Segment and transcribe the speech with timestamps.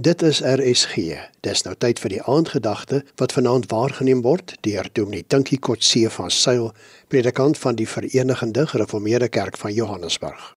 [0.00, 0.94] Dit is RSG.
[1.44, 6.30] Dis nou tyd vir die aandgedagte wat vanaand waargeneem word deur Dominee Tinkie Kotse van
[6.32, 6.70] Sail,
[7.12, 10.54] predikant van die Verenigde Gereformeerde Kerk van Johannesburg.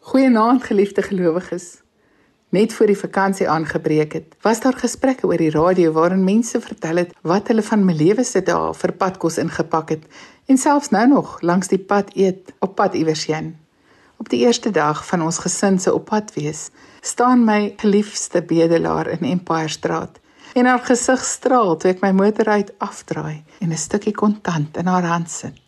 [0.00, 1.80] Goeienaand geliefde gelowiges.
[2.52, 6.96] Net voor die vakansie aangebreek het, was daar gesprekke oor die radio waarin mense vertel
[6.96, 10.04] het wat hulle van melewe se dae vir padkos ingepak het
[10.44, 13.56] en selfs nou nog langs die pad eet op pad iewers heen.
[14.16, 16.68] Op die eerste dag van ons gesin se oppad wees,
[17.00, 20.20] staan my geliefde bedelaar in Empire Straat
[20.56, 24.86] en haar gesig straal toe ek my motor uit afdraai en 'n stukkie kontant in
[24.86, 25.60] haar hand sit.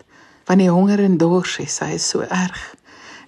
[0.47, 2.75] Want die honger en dors is sy so erg.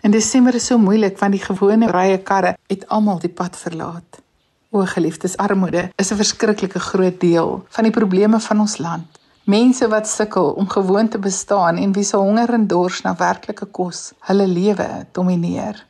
[0.01, 4.23] En Desember is so moeilik want die gewone rye karre het almal die pad verlaat.
[4.71, 9.20] O geliefdes, armoede is 'n verskriklike groot deel van die probleme van ons land.
[9.45, 13.66] Mense wat sukkel om gewoon te bestaan en wie se honger en dors na werklike
[13.66, 15.87] kos hulle lewe domineer.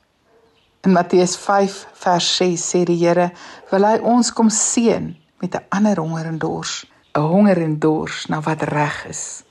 [0.87, 3.31] In Matteus 5 vers 6 sê die Here,
[3.71, 8.27] wil hy ons kom seën met 'n ander honger en dors, 'n honger en dors
[8.27, 9.43] na wat reg is.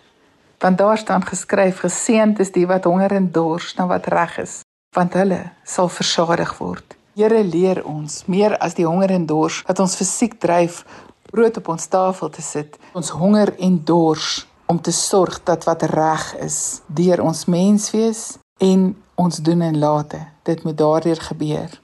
[0.60, 4.64] Want daar staan geskryf: Geseënd is die wat honger en dors na wat reg is,
[4.96, 6.96] want hulle sal versadig word.
[7.16, 10.86] Here leer ons meer as die honger en dors wat ons fisiek dryf
[11.30, 15.86] brood op ons tafel te sit, ons honger en dors om te sorg dat wat
[15.90, 20.20] reg is deur ons menswees en ons doen en late.
[20.44, 21.82] Dit moet daardeur gebeur.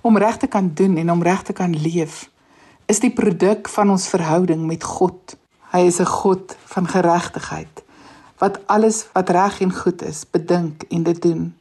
[0.00, 2.28] Om reg te kan doen en om reg te kan leef
[2.90, 5.36] is die produk van ons verhouding met God.
[5.72, 7.84] Hy is 'n God van geregtigheid
[8.42, 11.54] wat alles wat reg en goed is bedink en dit doen.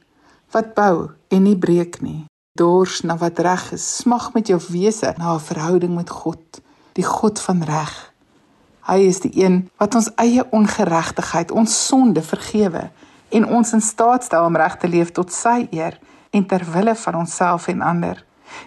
[0.52, 2.26] Wat bou en nie breek nie.
[2.58, 6.62] Dors na wat reg is, smag met jou wese na 'n verhouding met God
[6.94, 8.12] die God van reg.
[8.82, 12.90] Hy is die een wat ons eie ongeregtigheid, ons sonde vergewe
[13.30, 16.00] en ons in staat stel om reg te leef tot sy eer
[16.36, 18.26] en ter wille van onsself en ander.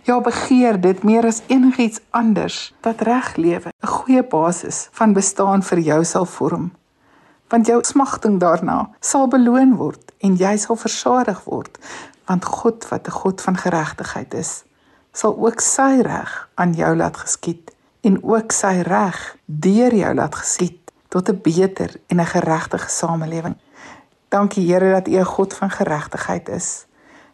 [0.09, 5.63] Ja, begeer dit meer as enigiets anders dat reg lewe 'n goeie basis van bestaan
[5.63, 6.73] vir jou sal vorm.
[7.49, 11.79] Want jou smagting daarna sal beloon word en jy sal versadig word,
[12.27, 14.65] want God wat 'n God van geregtigheid is,
[15.13, 17.74] sal ook sy reg aan jou laat geskied
[18.05, 23.57] en ook sy reg deur jou laat geskied tot 'n beter en 'n geregtige samelewing.
[24.29, 26.87] Dankie Here dat U 'n God van geregtigheid is.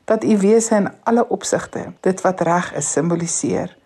[0.04, 3.76] Dat U wese in alle opsigte dit wat reg is simboliseer.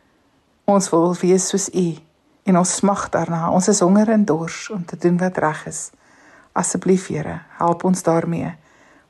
[0.65, 1.99] Ons wil wees soos U
[2.43, 3.51] en ons smag daarna.
[3.51, 5.91] Ons is honger en dors om te doen wat reg is.
[6.53, 8.55] Asseblief Here, help ons daarmee.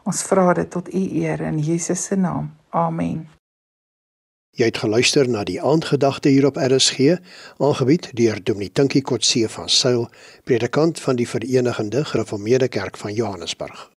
[0.03, 2.55] Ons vra dit tot U eer in Jesus se naam.
[2.71, 3.29] Amen.
[4.55, 7.17] Jy het geluister na die aandgedagte hier op RSG,
[7.59, 10.07] aangebied deur Dominee Tinkie Kotse van Sail,
[10.47, 13.94] predikant van die Verenigde Gereformeerde Kerk van Johannesburg.